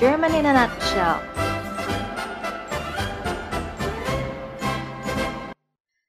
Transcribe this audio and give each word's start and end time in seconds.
German 0.00 0.32
in 0.32 0.48
a 0.48 0.56
nutshell. 0.56 1.20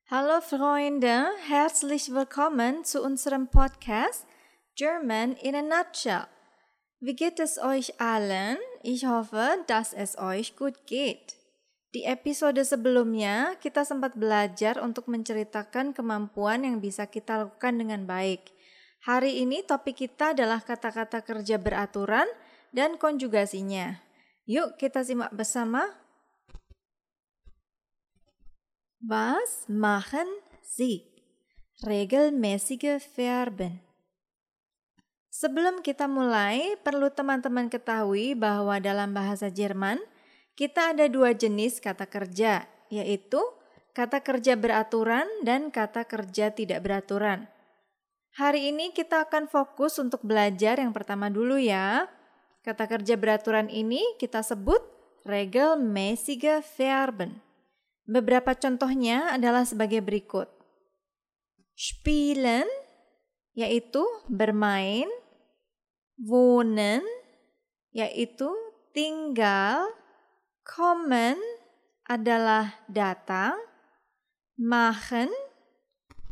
Hallo 0.07 0.39
Freunde, 0.39 1.27
herzlich 1.43 2.07
willkommen 2.07 2.87
zu 2.87 3.03
unserem 3.03 3.51
Podcast 3.51 4.23
German 4.79 5.35
in 5.35 5.59
a 5.59 5.61
nutshell. 5.61 6.31
Wie 7.03 7.19
geht 7.19 7.43
es 7.43 7.59
euch 7.59 7.99
allen? 7.99 8.55
Ich 8.79 9.03
hoffe, 9.03 9.59
dass 9.67 9.91
es 9.91 10.15
euch 10.15 10.55
gut 10.55 10.87
geht. 10.87 11.35
Di 11.91 12.07
episode 12.07 12.63
sebelumnya, 12.63 13.59
kita 13.59 13.83
sempat 13.83 14.15
belajar 14.15 14.79
untuk 14.79 15.11
menceritakan 15.11 15.91
kemampuan 15.91 16.63
yang 16.63 16.79
bisa 16.79 17.11
kita 17.11 17.43
lakukan 17.43 17.75
dengan 17.75 18.07
baik. 18.07 18.55
Hari 19.03 19.43
ini 19.43 19.67
topik 19.67 19.99
kita 19.99 20.31
adalah 20.31 20.63
kata-kata 20.63 21.27
kerja 21.27 21.59
beraturan 21.59 22.31
dan 22.71 22.95
konjugasinya. 22.95 23.99
Yuk 24.47 24.79
kita 24.79 25.03
simak 25.05 25.31
bersama. 25.35 25.85
Was 29.03 29.67
machen 29.69 30.27
Sie? 30.65 31.11
Regelmäßige 31.83 33.01
Verben. 33.01 33.81
Sebelum 35.31 35.79
kita 35.79 36.05
mulai, 36.11 36.75
perlu 36.83 37.07
teman-teman 37.07 37.71
ketahui 37.71 38.35
bahwa 38.35 38.77
dalam 38.83 39.15
bahasa 39.15 39.47
Jerman, 39.47 39.97
kita 40.53 40.91
ada 40.91 41.07
dua 41.07 41.31
jenis 41.31 41.79
kata 41.79 42.05
kerja, 42.05 42.67
yaitu 42.91 43.39
kata 43.97 44.21
kerja 44.21 44.53
beraturan 44.59 45.25
dan 45.41 45.73
kata 45.73 46.05
kerja 46.05 46.51
tidak 46.53 46.83
beraturan. 46.83 47.47
Hari 48.37 48.69
ini 48.69 48.93
kita 48.93 49.25
akan 49.27 49.49
fokus 49.49 49.97
untuk 49.97 50.21
belajar 50.21 50.77
yang 50.77 50.93
pertama 50.93 51.31
dulu 51.33 51.57
ya. 51.57 52.05
Kata 52.61 52.85
kerja 52.85 53.17
beraturan 53.17 53.73
ini 53.73 54.01
kita 54.21 54.45
sebut 54.45 54.81
regelmäßige 55.25 56.61
Verben. 56.61 57.41
Beberapa 58.05 58.53
contohnya 58.53 59.33
adalah 59.33 59.65
sebagai 59.65 60.01
berikut. 60.01 60.45
Spielen, 61.73 62.69
yaitu 63.57 64.05
bermain. 64.29 65.09
Wohnen, 66.21 67.01
yaitu 67.89 68.49
tinggal. 68.93 69.89
Kommen 70.61 71.41
adalah 72.05 72.77
datang. 72.85 73.57
Machen 74.53 75.33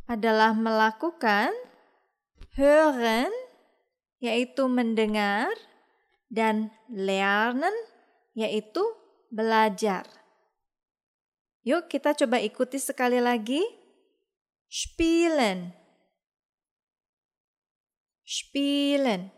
adalah 0.05 0.53
melakukan. 0.53 1.49
Hören, 2.53 3.33
yaitu 4.21 4.69
mendengar. 4.69 5.49
Dan 6.29 6.69
lernen, 6.93 7.73
yaitu 8.37 8.85
belajar. 9.33 10.05
Yuk 11.65 11.89
kita 11.91 12.13
coba 12.15 12.39
ikuti 12.39 12.77
sekali 12.77 13.17
lagi. 13.19 13.61
Spielen. 14.69 15.73
Spielen. 18.21 19.33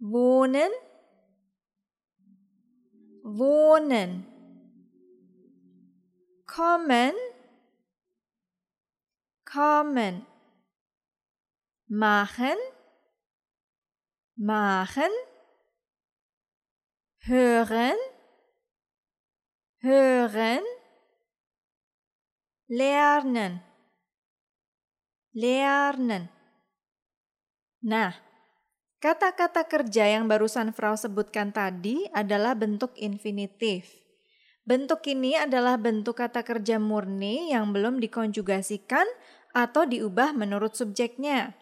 Wohnen. 0.00 0.72
Wohnen. 3.22 4.24
Kommen. 6.48 7.14
Kommen. 9.44 10.26
Machen. 11.86 12.58
Machen. 14.36 15.12
Hören 17.22 17.98
hören, 19.82 20.62
lernen, 22.70 23.58
lernen. 25.34 26.30
Nah, 27.82 28.14
kata-kata 29.02 29.66
kerja 29.66 30.06
yang 30.06 30.30
barusan 30.30 30.70
Frau 30.70 30.94
sebutkan 30.94 31.50
tadi 31.50 32.06
adalah 32.14 32.54
bentuk 32.54 32.94
infinitif. 32.94 33.90
Bentuk 34.62 35.02
ini 35.10 35.34
adalah 35.34 35.74
bentuk 35.74 36.22
kata 36.22 36.46
kerja 36.46 36.78
murni 36.78 37.50
yang 37.50 37.74
belum 37.74 37.98
dikonjugasikan 37.98 39.04
atau 39.50 39.82
diubah 39.82 40.30
menurut 40.30 40.78
subjeknya. 40.78 41.58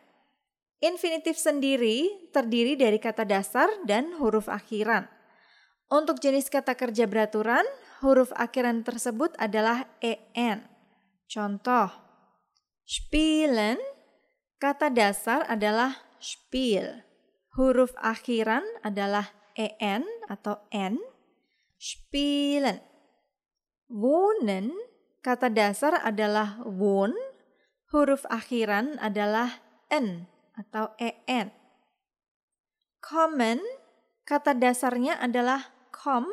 Infinitif 0.80 1.36
sendiri 1.36 2.08
terdiri 2.32 2.72
dari 2.72 2.96
kata 2.96 3.28
dasar 3.28 3.68
dan 3.84 4.16
huruf 4.16 4.48
akhiran. 4.48 5.04
Untuk 5.92 6.24
jenis 6.24 6.48
kata 6.48 6.72
kerja 6.72 7.04
beraturan, 7.04 7.68
huruf 8.00 8.32
akhiran 8.32 8.80
tersebut 8.80 9.36
adalah 9.36 9.84
en. 10.00 10.64
Contoh, 11.28 11.92
spielen, 12.88 13.76
kata 14.56 14.88
dasar 14.88 15.44
adalah 15.52 16.00
spiel. 16.16 17.04
Huruf 17.60 17.92
akhiran 18.00 18.64
adalah 18.80 19.36
en 19.60 20.08
atau 20.32 20.64
n. 20.72 20.96
Spielen. 21.76 22.80
Wohnen, 23.92 24.72
kata 25.20 25.52
dasar 25.52 26.00
adalah 26.00 26.56
wohn. 26.64 27.12
Huruf 27.92 28.24
akhiran 28.32 28.96
adalah 28.96 29.60
n 29.92 30.39
atau 30.60 30.92
en. 31.00 31.48
Kommen, 33.00 33.64
kata 34.28 34.52
dasarnya 34.52 35.16
adalah 35.16 35.72
kom 35.88 36.28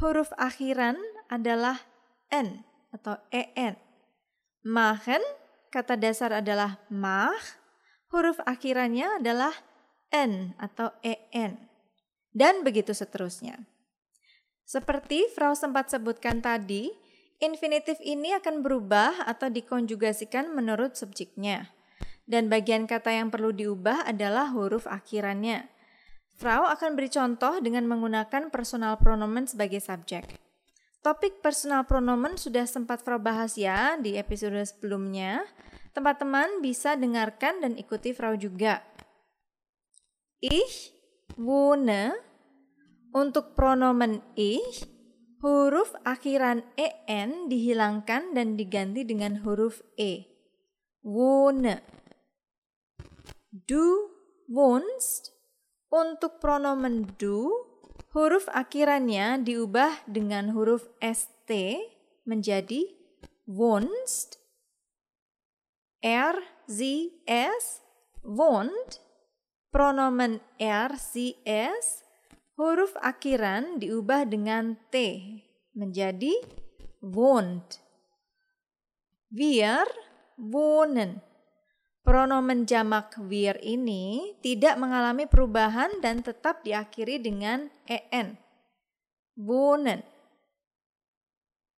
huruf 0.00 0.30
akhiran 0.40 0.96
adalah 1.28 1.82
n 2.30 2.62
atau 2.94 3.18
en. 3.34 3.74
Machen 4.62 5.20
kata 5.70 5.94
dasar 5.94 6.34
adalah 6.34 6.82
mach, 6.90 7.58
huruf 8.10 8.40
akhirannya 8.42 9.22
adalah 9.22 9.54
n 10.10 10.54
atau 10.58 10.90
en. 11.02 11.70
Dan 12.30 12.62
begitu 12.62 12.94
seterusnya. 12.94 13.66
Seperti 14.66 15.26
Frau 15.34 15.58
sempat 15.58 15.90
sebutkan 15.90 16.38
tadi, 16.38 16.94
infinitif 17.42 17.98
ini 17.98 18.30
akan 18.38 18.62
berubah 18.62 19.26
atau 19.26 19.50
dikonjugasikan 19.50 20.54
menurut 20.54 20.94
subjeknya. 20.94 21.74
Dan 22.30 22.46
bagian 22.46 22.86
kata 22.86 23.10
yang 23.10 23.34
perlu 23.34 23.50
diubah 23.50 24.06
adalah 24.06 24.54
huruf 24.54 24.86
akhirannya. 24.86 25.66
Frau 26.38 26.62
akan 26.62 26.94
beri 26.94 27.10
contoh 27.10 27.58
dengan 27.58 27.90
menggunakan 27.90 28.54
personal 28.54 29.02
pronomen 29.02 29.50
sebagai 29.50 29.82
subjek. 29.82 30.30
Topik 31.02 31.42
personal 31.42 31.90
pronomen 31.90 32.38
sudah 32.38 32.70
sempat 32.70 33.02
Frau 33.02 33.18
bahas 33.18 33.58
ya 33.58 33.98
di 33.98 34.14
episode 34.14 34.62
sebelumnya. 34.62 35.42
Teman-teman 35.90 36.62
bisa 36.62 36.94
dengarkan 36.94 37.66
dan 37.66 37.74
ikuti 37.74 38.14
Frau 38.14 38.38
juga. 38.38 38.78
Ich 40.38 40.94
wohne 41.34 42.14
untuk 43.10 43.58
pronomen 43.58 44.22
ich 44.38 44.86
huruf 45.42 45.92
akhiran 46.06 46.62
en 46.78 47.50
dihilangkan 47.50 48.38
dan 48.38 48.54
diganti 48.54 49.02
dengan 49.02 49.42
huruf 49.42 49.82
e. 49.98 50.30
Wohne. 51.02 51.80
Du 53.50 54.06
wohnst 54.46 55.34
untuk 55.90 56.38
pronomen 56.38 57.10
du, 57.18 57.50
huruf 58.14 58.46
akhirannya 58.46 59.42
diubah 59.42 60.06
dengan 60.06 60.54
huruf 60.54 60.86
st 61.02 61.50
menjadi 62.22 62.86
wohnst, 63.50 64.38
er, 65.98 66.38
sie, 66.70 67.10
es, 67.26 67.82
wohnt, 68.22 69.02
pronomen 69.74 70.38
er, 70.62 70.94
sie, 70.94 71.34
es, 71.42 72.06
huruf 72.54 72.94
akhiran 73.02 73.82
diubah 73.82 74.30
dengan 74.30 74.78
t 74.94 75.26
menjadi 75.74 76.38
wohnt. 77.02 77.82
Wir 79.30 79.86
wohnen. 80.38 81.29
Pronomen 82.10 82.66
jamak 82.66 83.14
wir 83.30 83.54
ini 83.62 84.34
tidak 84.42 84.82
mengalami 84.82 85.30
perubahan 85.30 86.02
dan 86.02 86.26
tetap 86.26 86.66
diakhiri 86.66 87.22
dengan 87.22 87.70
en. 87.86 88.34
Wohnen. 89.38 90.02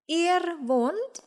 Ihr 0.09 0.41
wohnt, 0.65 1.21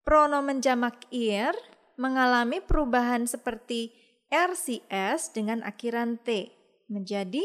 pronomen 0.00 0.64
jamak 0.64 0.96
ihr 1.12 1.52
mengalami 2.00 2.64
perubahan 2.64 3.28
seperti 3.28 3.92
RCS 4.32 5.36
dengan 5.36 5.60
akhiran 5.60 6.16
T 6.16 6.48
menjadi 6.88 7.44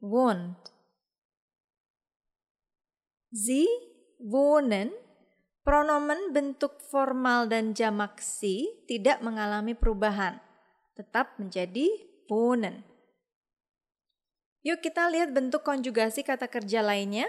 wohnt. 0.00 0.72
Sie 3.36 3.68
wohnen 4.16 4.96
Pronomen 5.68 6.32
bentuk 6.32 6.80
formal 6.80 7.44
dan 7.44 7.76
jamak 7.76 8.24
si 8.24 8.72
tidak 8.88 9.20
mengalami 9.20 9.76
perubahan, 9.76 10.40
tetap 10.96 11.36
menjadi 11.36 11.92
wohnen. 12.24 12.88
Yuk 14.64 14.80
kita 14.80 15.12
lihat 15.12 15.36
bentuk 15.36 15.60
konjugasi 15.68 16.24
kata 16.24 16.48
kerja 16.48 16.80
lainnya. 16.80 17.28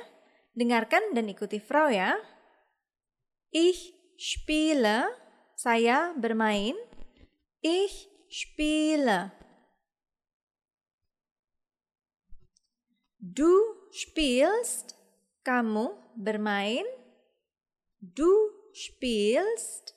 Dengarkan 0.55 1.11
dan 1.11 1.27
ikuti 1.27 1.59
Frau 1.59 1.91
ya. 1.91 2.15
Ich 3.51 3.91
spiele, 4.15 5.11
saya 5.59 6.15
bermain. 6.15 6.79
Ich 7.59 8.07
spiele. 8.31 9.35
Du 13.19 13.51
spielst, 13.91 14.95
kamu 15.43 15.91
bermain. 16.15 16.98
Du 18.01 18.31
spielst. 18.73 19.95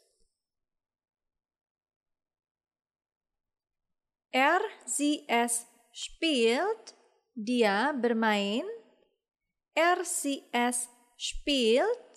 Er, 4.30 4.60
sie, 4.86 5.24
es 5.28 5.66
spielt, 5.92 6.94
dia 7.34 7.92
bermain. 7.92 8.64
Er, 9.74 10.04
sie, 10.04 10.42
es 10.52 10.88
spielt. 11.16 12.12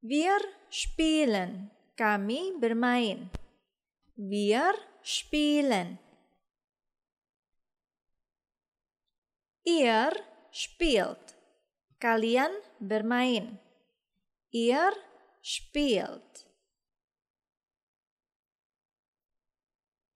Wir 0.00 0.38
spielen, 0.70 1.70
kami 1.96 2.52
bermain. 2.60 3.30
Wir 4.16 4.74
spielen. 5.02 5.98
Ihr 9.64 10.12
spielt. 10.52 11.33
Kalian 11.98 12.52
bermain. 12.80 13.58
Ihr 14.50 14.92
spielt. 15.42 16.48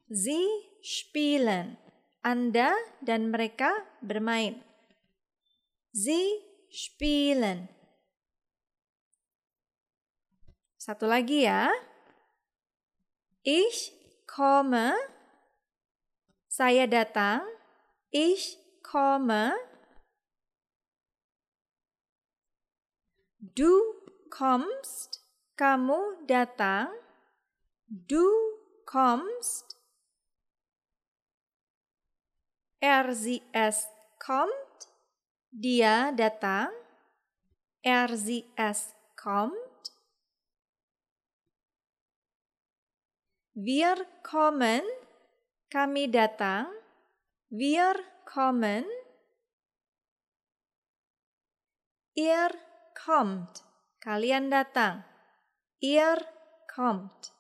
Sie 0.08 0.48
spielen. 0.80 1.76
Anda 2.25 2.72
dan 3.04 3.28
mereka 3.28 3.70
bermain. 4.00 4.64
Sie 5.92 6.40
spielen. 6.72 7.69
Satu 10.80 11.04
lagi 11.04 11.44
ya. 11.44 11.69
Ich 13.44 13.92
komme. 14.25 14.96
Saya 16.48 16.88
datang. 16.88 17.44
Ich 18.08 18.56
komme. 18.80 19.68
Du 23.38 23.70
kommst, 24.31 25.23
kamu 25.55 26.26
datang. 26.26 26.90
Du 27.87 28.26
kommst. 28.85 29.79
Er, 32.81 33.14
sie, 33.14 33.43
es 33.52 33.87
kommt. 34.19 34.90
Dia 35.50 36.11
datang. 36.11 36.75
Er, 37.82 38.11
sie, 38.17 38.44
es 38.56 38.90
kommt. 39.14 39.55
Wir 43.55 44.05
kommen. 44.23 44.82
Kami 45.70 46.11
datang. 46.11 46.67
Wir 47.50 47.94
kommen. 48.26 48.85
Ihr 52.14 52.50
kommt. 52.99 53.62
Kalian 54.03 54.50
datang. 54.50 55.06
Ihr 55.79 56.19
kommt. 56.67 57.31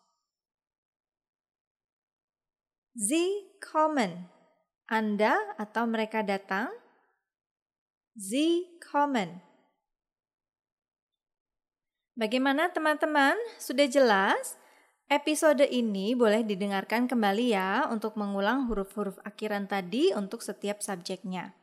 Sie 2.94 3.50
kommen. 3.58 4.30
Anda 4.86 5.38
atau 5.58 5.86
mereka 5.86 6.22
datang. 6.22 6.70
Sie 8.18 8.78
kommen. 8.82 9.42
Bagaimana 12.18 12.70
teman-teman? 12.74 13.38
Sudah 13.62 13.86
jelas? 13.86 14.58
Episode 15.06 15.64
ini 15.64 16.18
boleh 16.18 16.42
didengarkan 16.42 17.06
kembali 17.06 17.54
ya 17.54 17.86
untuk 17.88 18.18
mengulang 18.18 18.66
huruf-huruf 18.66 19.22
akhiran 19.22 19.70
tadi 19.70 20.10
untuk 20.12 20.42
setiap 20.42 20.82
subjeknya. 20.82 21.54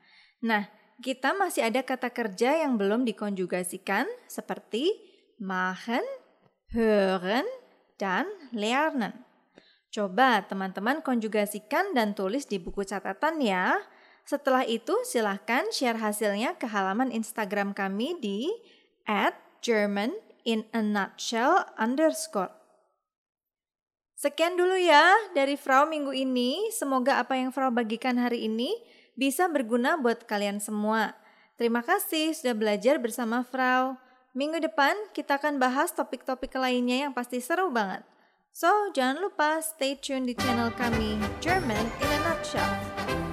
Nah, 0.42 0.66
kita 1.04 1.36
masih 1.36 1.68
ada 1.68 1.84
kata 1.84 2.08
kerja 2.12 2.64
yang 2.64 2.80
belum 2.80 3.04
dikonjugasikan 3.04 4.08
seperti 4.32 4.96
machen, 5.42 6.04
hören, 6.72 7.44
dan 8.00 8.28
lernen. 8.56 9.12
Coba 9.92 10.44
teman-teman 10.44 11.00
konjugasikan 11.00 11.96
dan 11.96 12.16
tulis 12.16 12.48
di 12.48 12.60
buku 12.60 12.84
catatan 12.84 13.40
ya. 13.40 13.80
Setelah 14.28 14.68
itu 14.68 14.92
silahkan 15.08 15.64
share 15.72 16.00
hasilnya 16.00 16.60
ke 16.60 16.68
halaman 16.68 17.14
Instagram 17.14 17.72
kami 17.72 18.18
di 18.20 18.52
at 19.08 19.38
German 19.64 20.12
in 20.44 20.68
a 20.76 20.82
nutshell 20.84 21.64
underscore. 21.80 22.52
Sekian 24.16 24.56
dulu 24.56 24.80
ya 24.80 25.12
dari 25.36 25.60
Frau 25.60 25.88
minggu 25.88 26.16
ini. 26.16 26.72
Semoga 26.72 27.20
apa 27.20 27.36
yang 27.36 27.52
Frau 27.52 27.70
bagikan 27.70 28.16
hari 28.16 28.48
ini 28.48 28.76
bisa 29.16 29.48
berguna 29.50 29.98
buat 29.98 30.28
kalian 30.28 30.60
semua. 30.62 31.16
Terima 31.56 31.82
kasih 31.82 32.36
sudah 32.36 32.56
belajar 32.56 33.00
bersama 33.00 33.42
Frau. 33.48 33.96
Minggu 34.36 34.60
depan 34.60 34.94
kita 35.16 35.40
akan 35.40 35.56
bahas 35.56 35.96
topik-topik 35.96 36.52
lainnya 36.60 37.08
yang 37.08 37.14
pasti 37.16 37.40
seru 37.40 37.72
banget. 37.72 38.04
So, 38.56 38.92
jangan 38.96 39.20
lupa 39.20 39.60
stay 39.60 40.00
tune 40.00 40.28
di 40.28 40.36
channel 40.36 40.72
kami, 40.76 41.20
German 41.44 41.88
in 42.00 42.10
a 42.12 42.20
Nutshell. 42.24 43.25